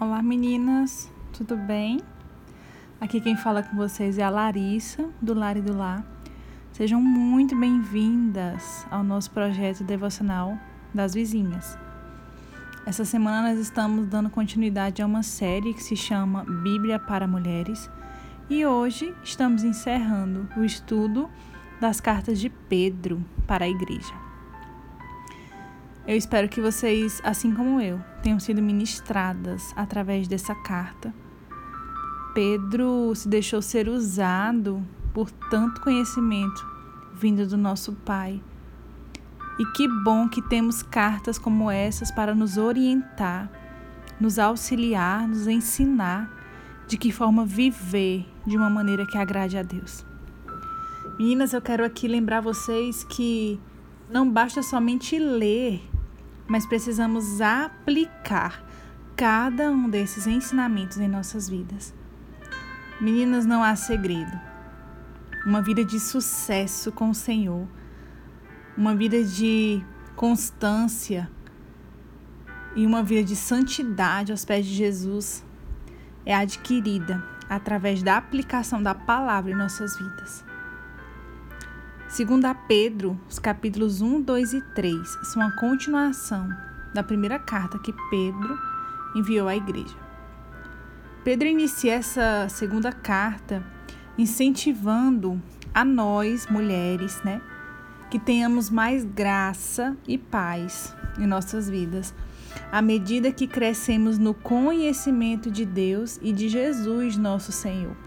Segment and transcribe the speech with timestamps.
[0.00, 2.00] Olá meninas, tudo bem?
[3.00, 6.04] Aqui quem fala com vocês é a Larissa, do Lar e do Lar.
[6.72, 10.58] Sejam muito bem-vindas ao nosso projeto devocional
[10.92, 11.78] das vizinhas.
[12.84, 17.88] Essa semana nós estamos dando continuidade a uma série que se chama Bíblia para Mulheres
[18.50, 21.30] e hoje estamos encerrando o estudo
[21.80, 24.23] das cartas de Pedro para a igreja.
[26.06, 31.14] Eu espero que vocês, assim como eu, tenham sido ministradas através dessa carta.
[32.34, 36.62] Pedro se deixou ser usado por tanto conhecimento
[37.14, 38.42] vindo do nosso Pai.
[39.58, 43.50] E que bom que temos cartas como essas para nos orientar,
[44.20, 46.30] nos auxiliar, nos ensinar
[46.86, 50.04] de que forma viver de uma maneira que agrade a Deus.
[51.18, 53.58] Meninas, eu quero aqui lembrar vocês que
[54.10, 55.93] não basta somente ler
[56.46, 58.64] mas precisamos aplicar
[59.16, 61.94] cada um desses ensinamentos em nossas vidas.
[63.00, 64.32] Meninas, não há segredo.
[65.46, 67.68] Uma vida de sucesso com o Senhor,
[68.76, 69.84] uma vida de
[70.16, 71.30] constância
[72.74, 75.44] e uma vida de santidade aos pés de Jesus
[76.24, 80.44] é adquirida através da aplicação da palavra em nossas vidas.
[82.14, 86.48] Segundo a Pedro, os capítulos 1, 2 e 3 são a continuação
[86.94, 88.56] da primeira carta que Pedro
[89.16, 89.96] enviou à igreja.
[91.24, 93.64] Pedro inicia essa segunda carta
[94.16, 95.42] incentivando
[95.74, 97.42] a nós, mulheres, né,
[98.12, 102.14] que tenhamos mais graça e paz em nossas vidas,
[102.70, 108.03] à medida que crescemos no conhecimento de Deus e de Jesus, nosso Senhor.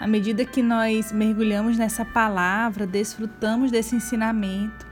[0.00, 4.86] À medida que nós mergulhamos nessa palavra, desfrutamos desse ensinamento,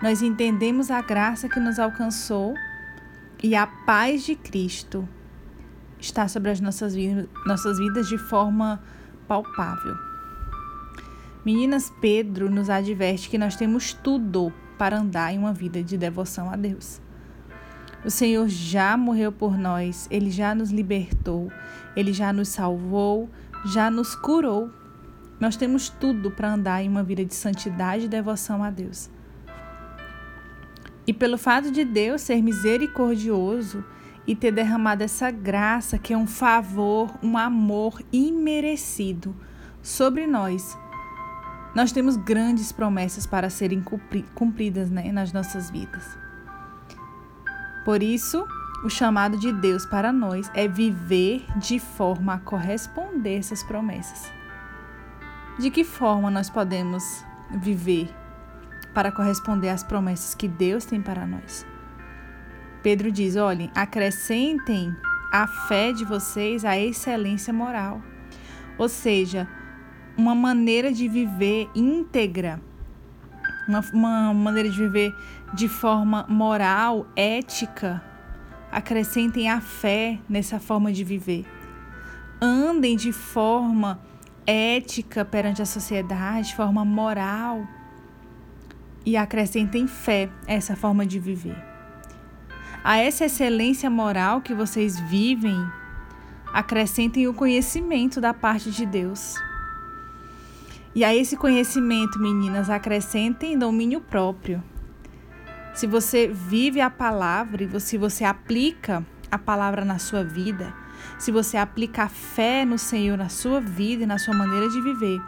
[0.00, 2.54] nós entendemos a graça que nos alcançou
[3.42, 5.08] e a paz de Cristo
[5.98, 8.82] está sobre as nossas vidas, nossas vidas de forma
[9.26, 9.96] palpável.
[11.44, 16.48] Meninas, Pedro nos adverte que nós temos tudo para andar em uma vida de devoção
[16.50, 17.00] a Deus.
[18.04, 21.50] O Senhor já morreu por nós, ele já nos libertou,
[21.96, 23.30] ele já nos salvou,
[23.64, 24.70] já nos curou.
[25.40, 29.10] Nós temos tudo para andar em uma vida de santidade e devoção a Deus.
[31.06, 33.84] E pelo fato de Deus ser misericordioso
[34.26, 39.36] e ter derramado essa graça, que é um favor, um amor imerecido
[39.82, 40.78] sobre nós,
[41.74, 43.82] nós temos grandes promessas para serem
[44.34, 46.16] cumpridas né, nas nossas vidas.
[47.84, 48.46] Por isso,
[48.84, 54.30] o chamado de Deus para nós é viver de forma a corresponder essas promessas.
[55.58, 58.14] De que forma nós podemos viver
[58.92, 61.66] para corresponder às promessas que Deus tem para nós?
[62.82, 64.94] Pedro diz: olhem, acrescentem
[65.32, 68.02] à fé de vocês a excelência moral,
[68.76, 69.48] ou seja,
[70.14, 72.60] uma maneira de viver íntegra,
[73.66, 75.16] uma, uma maneira de viver
[75.54, 78.02] de forma moral, ética,
[78.74, 81.46] acrescentem a fé nessa forma de viver.
[82.42, 84.00] Andem de forma
[84.44, 87.64] ética perante a sociedade, de forma moral.
[89.06, 91.56] E acrescentem fé essa forma de viver.
[92.82, 95.56] A essa excelência moral que vocês vivem,
[96.52, 99.36] acrescentem o conhecimento da parte de Deus.
[100.96, 104.60] E a esse conhecimento, meninas, acrescentem domínio próprio
[105.74, 110.72] se você vive a palavra e se você aplica a palavra na sua vida,
[111.18, 114.80] se você aplica a fé no Senhor na sua vida e na sua maneira de
[114.80, 115.20] viver,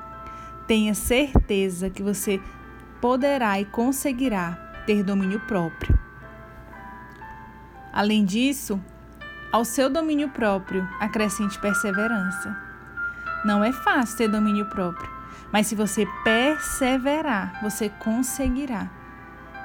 [0.67, 2.41] tenha certeza que você
[3.01, 4.53] poderá e conseguirá
[4.87, 5.99] ter domínio próprio.
[7.93, 8.81] Além disso,
[9.51, 12.57] ao seu domínio próprio acrescente perseverança.
[13.45, 15.11] Não é fácil ter domínio próprio,
[15.53, 18.91] mas se você perseverar, você conseguirá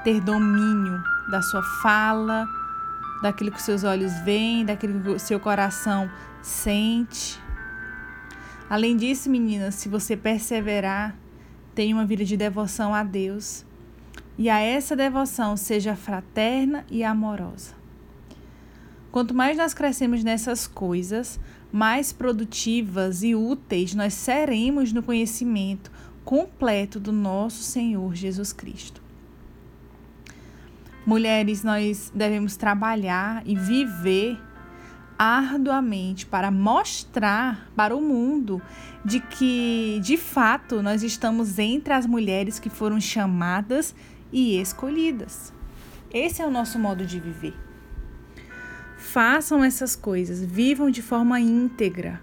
[0.04, 2.48] ter domínio da sua fala,
[3.22, 6.10] daquilo que seus olhos veem, daquilo que o seu coração
[6.42, 7.40] sente.
[8.70, 11.16] Além disso, meninas, se você perseverar,
[11.76, 13.66] tenha uma vida de devoção a Deus
[14.38, 17.74] e a essa devoção seja fraterna e amorosa.
[19.12, 21.40] Quanto mais nós crescemos nessas coisas,
[21.72, 25.92] mais produtivas e úteis nós seremos no conhecimento
[26.24, 29.02] completo do nosso Senhor Jesus Cristo.
[31.06, 34.40] Mulheres, nós devemos trabalhar e viver
[35.18, 38.62] arduamente para mostrar para o mundo
[39.06, 43.94] de que, de fato, nós estamos entre as mulheres que foram chamadas
[44.32, 45.54] e escolhidas.
[46.12, 47.56] Esse é o nosso modo de viver.
[48.98, 52.22] façam essas coisas, vivam de forma íntegra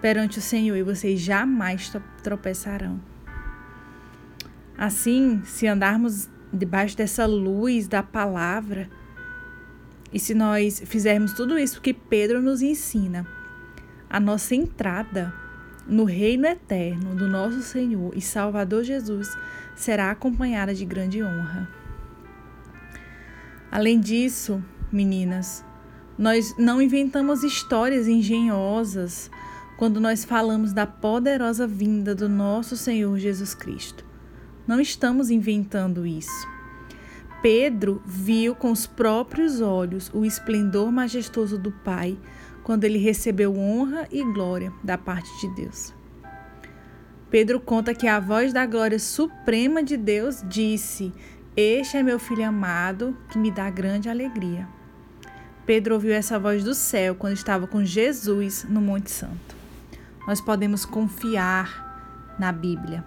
[0.00, 1.92] perante o Senhor e vocês jamais
[2.22, 3.00] tropeçarão.
[4.78, 8.88] Assim, se andarmos debaixo dessa luz da palavra,
[10.12, 13.26] e se nós fizermos tudo isso que Pedro nos ensina,
[14.08, 15.32] a nossa entrada
[15.86, 19.36] no reino eterno do nosso Senhor e Salvador Jesus
[19.74, 21.68] será acompanhada de grande honra.
[23.70, 25.64] Além disso, meninas,
[26.18, 29.30] nós não inventamos histórias engenhosas
[29.76, 34.04] quando nós falamos da poderosa vinda do nosso Senhor Jesus Cristo.
[34.66, 36.48] Não estamos inventando isso.
[37.40, 42.18] Pedro viu com os próprios olhos o esplendor majestoso do Pai
[42.64, 45.94] quando ele recebeu honra e glória da parte de Deus.
[47.30, 51.12] Pedro conta que a voz da glória suprema de Deus disse:
[51.56, 54.66] Este é meu filho amado, que me dá grande alegria.
[55.64, 59.56] Pedro ouviu essa voz do céu quando estava com Jesus no Monte Santo.
[60.26, 63.04] Nós podemos confiar na Bíblia,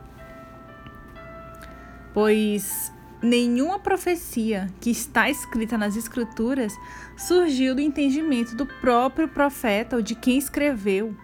[2.20, 6.78] pois nenhuma profecia que está escrita nas Escrituras
[7.16, 11.16] surgiu do entendimento do próprio profeta ou de quem escreveu,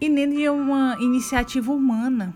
[0.00, 2.34] e nem de uma iniciativa humana.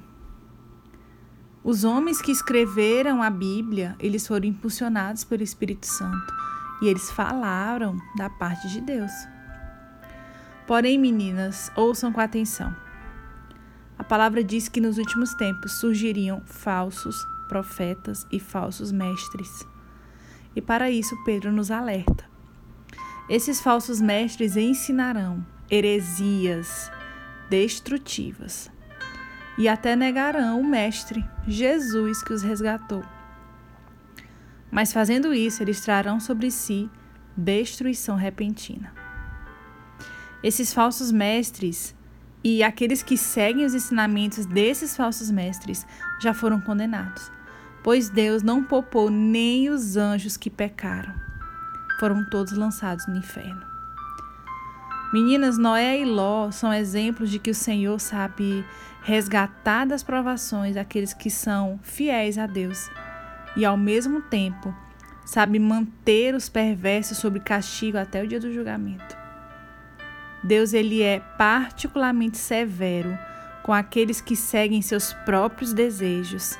[1.64, 6.35] Os homens que escreveram a Bíblia, eles foram impulsionados pelo Espírito Santo
[6.82, 9.12] e eles falaram da parte de Deus.
[10.67, 12.76] Porém, meninas, ouçam com atenção.
[14.00, 19.69] A palavra diz que nos últimos tempos surgiriam falsos profetas e falsos mestres.
[20.56, 22.25] E para isso, Pedro nos alerta.
[23.29, 26.91] Esses falsos mestres ensinarão heresias
[27.50, 28.70] destrutivas
[29.58, 33.05] e até negarão o Mestre, Jesus, que os resgatou.
[34.70, 36.88] Mas fazendo isso, eles trarão sobre si
[37.37, 38.94] destruição repentina.
[40.43, 41.94] Esses falsos mestres
[42.43, 45.87] e aqueles que seguem os ensinamentos desses falsos mestres
[46.21, 47.31] já foram condenados
[47.83, 51.15] pois Deus não poupou nem os anjos que pecaram.
[51.99, 53.69] Foram todos lançados no inferno.
[55.13, 58.65] Meninas, Noé e Ló são exemplos de que o Senhor sabe
[59.03, 62.89] resgatar das provações aqueles que são fiéis a Deus
[63.57, 64.75] e, ao mesmo tempo,
[65.25, 69.19] sabe manter os perversos sob castigo até o dia do julgamento.
[70.43, 73.17] Deus ele é particularmente severo
[73.63, 76.59] com aqueles que seguem seus próprios desejos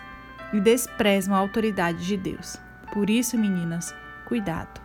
[0.53, 2.59] e desprezam a autoridade de Deus.
[2.93, 3.95] Por isso, meninas,
[4.27, 4.81] cuidado.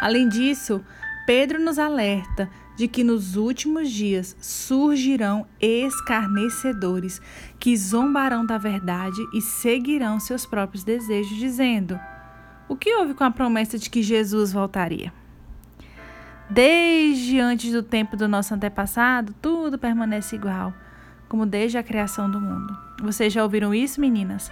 [0.00, 0.84] Além disso,
[1.26, 7.20] Pedro nos alerta de que nos últimos dias surgirão escarnecedores
[7.58, 11.98] que zombarão da verdade e seguirão seus próprios desejos, dizendo:
[12.68, 15.12] O que houve com a promessa de que Jesus voltaria?
[16.50, 20.72] Desde antes do tempo do nosso antepassado, tudo permanece igual
[21.28, 22.76] como desde a criação do mundo.
[23.02, 24.50] Vocês já ouviram isso, meninas?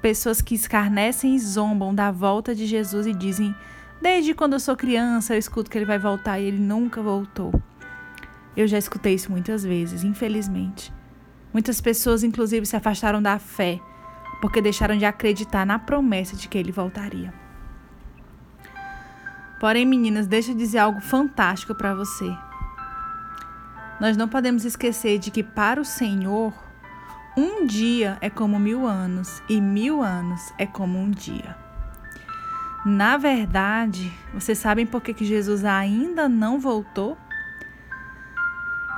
[0.00, 3.54] Pessoas que escarnecem e zombam da volta de Jesus e dizem:
[4.00, 7.52] Desde quando eu sou criança, eu escuto que ele vai voltar e ele nunca voltou.
[8.56, 10.92] Eu já escutei isso muitas vezes, infelizmente.
[11.52, 13.80] Muitas pessoas, inclusive, se afastaram da fé
[14.40, 17.32] porque deixaram de acreditar na promessa de que ele voltaria.
[19.64, 22.30] Porém, meninas, deixa eu dizer algo fantástico para você.
[23.98, 26.52] Nós não podemos esquecer de que para o Senhor,
[27.34, 31.56] um dia é como mil anos e mil anos é como um dia.
[32.84, 37.16] Na verdade, vocês sabem por que, que Jesus ainda não voltou?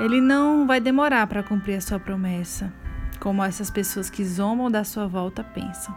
[0.00, 2.73] Ele não vai demorar para cumprir a sua promessa,
[3.20, 5.96] como essas pessoas que zombam da sua volta pensam.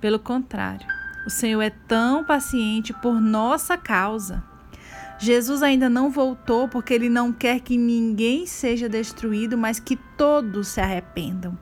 [0.00, 0.86] Pelo contrário,
[1.26, 4.42] o Senhor é tão paciente por nossa causa
[5.18, 10.68] Jesus ainda não voltou porque ele não quer que ninguém seja destruído, mas que todos
[10.68, 11.58] se arrependam.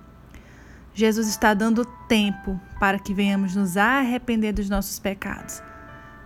[0.93, 5.63] Jesus está dando tempo para que venhamos nos arrepender dos nossos pecados,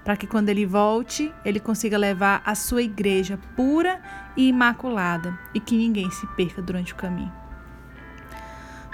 [0.05, 4.01] para que quando ele volte, ele consiga levar a sua igreja pura
[4.37, 7.33] e imaculada e que ninguém se perca durante o caminho.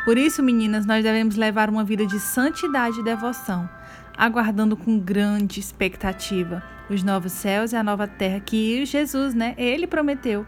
[0.05, 3.69] Por isso, meninas, nós devemos levar uma vida de santidade e devoção,
[4.17, 9.87] aguardando com grande expectativa os novos céus e a nova terra que Jesus, né, ele
[9.87, 10.47] prometeu,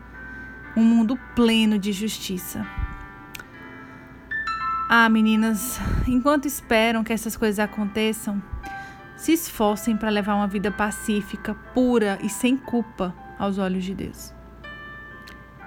[0.76, 2.66] um mundo pleno de justiça.
[4.88, 8.40] Ah, meninas, enquanto esperam que essas coisas aconteçam,
[9.16, 14.32] se esforcem para levar uma vida pacífica, pura e sem culpa aos olhos de Deus.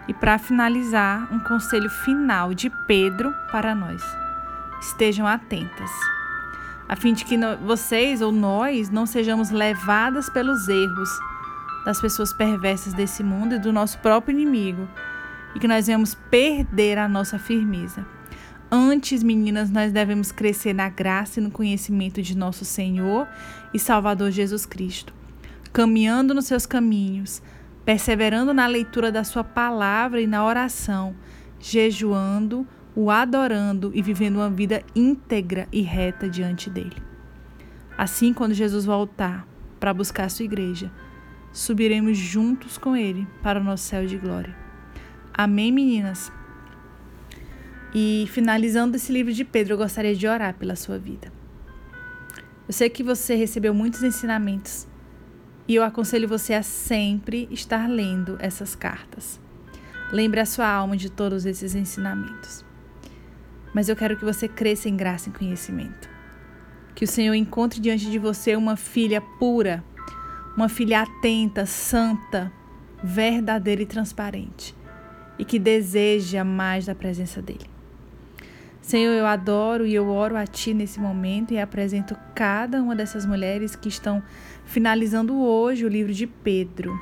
[0.08, 4.02] E para finalizar, um conselho final de Pedro para nós.
[4.80, 6.19] Estejam atentas.
[6.90, 11.10] A fim de que vocês ou nós não sejamos levadas pelos erros
[11.86, 14.90] das pessoas perversas desse mundo e do nosso próprio inimigo,
[15.56, 18.04] e que nós venhamos perder a nossa firmeza.
[18.72, 23.28] Antes, meninas, nós devemos crescer na graça e no conhecimento de nosso Senhor
[23.72, 25.14] e Salvador Jesus Cristo,
[25.72, 27.42] caminhando nos seus caminhos,
[27.86, 31.16] perseverando na leitura da Sua palavra e na oração,
[31.60, 36.98] jejuando, o adorando e vivendo uma vida íntegra e reta diante dele.
[37.98, 39.48] Assim, quando Jesus voltar
[39.80, 40.92] para buscar a sua igreja,
[41.52, 44.56] subiremos juntos com ele para o nosso céu de glória.
[45.34, 46.32] Amém, meninas?
[47.94, 51.32] E finalizando esse livro de Pedro, eu gostaria de orar pela sua vida.
[52.68, 54.88] Eu sei que você recebeu muitos ensinamentos
[55.68, 59.40] e eu aconselho você a sempre estar lendo essas cartas.
[60.12, 62.66] Lembre a sua alma de todos esses ensinamentos.
[63.74, 66.10] Mas eu quero que você cresça em graça e conhecimento.
[66.96, 69.84] Que o Senhor encontre diante de você uma filha pura,
[70.56, 72.52] uma filha atenta, santa,
[73.04, 74.76] verdadeira e transparente,
[75.38, 77.70] e que deseja mais da presença dele.
[78.82, 83.26] Senhor, eu adoro e eu oro a Ti nesse momento e apresento cada uma dessas
[83.26, 84.24] mulheres que estão
[84.66, 87.00] finalizando hoje o livro de Pedro.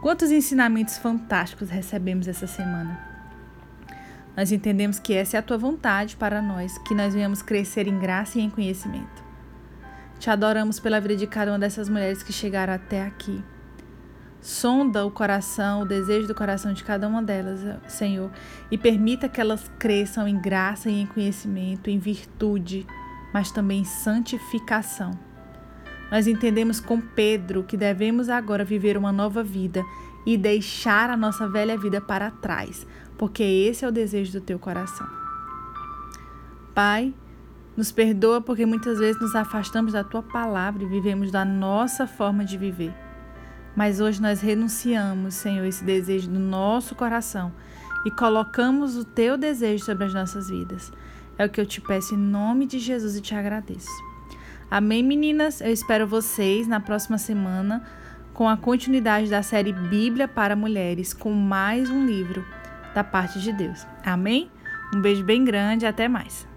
[0.00, 3.09] Quantos ensinamentos fantásticos recebemos essa semana?
[4.36, 7.98] Nós entendemos que essa é a Tua vontade para nós, que nós venhamos crescer em
[7.98, 9.22] graça e em conhecimento.
[10.18, 13.42] Te adoramos pela vida de cada uma dessas mulheres que chegaram até aqui.
[14.40, 18.30] Sonda o coração, o desejo do coração de cada uma delas, Senhor,
[18.70, 22.86] e permita que elas cresçam em graça e em conhecimento, em virtude,
[23.34, 25.10] mas também em santificação.
[26.10, 29.84] Nós entendemos com Pedro que devemos agora viver uma nova vida
[30.26, 32.86] e deixar a nossa velha vida para trás,
[33.20, 35.06] porque esse é o desejo do teu coração.
[36.74, 37.12] Pai,
[37.76, 42.46] nos perdoa porque muitas vezes nos afastamos da tua palavra e vivemos da nossa forma
[42.46, 42.94] de viver.
[43.76, 47.52] Mas hoje nós renunciamos, Senhor, esse desejo do nosso coração
[48.06, 50.90] e colocamos o teu desejo sobre as nossas vidas.
[51.36, 53.90] É o que eu te peço em nome de Jesus e te agradeço.
[54.70, 55.60] Amém, meninas?
[55.60, 57.84] Eu espero vocês na próxima semana
[58.32, 62.42] com a continuidade da série Bíblia para Mulheres, com mais um livro
[62.94, 63.86] da parte de Deus.
[64.04, 64.50] Amém?
[64.94, 66.49] Um beijo bem grande até mais.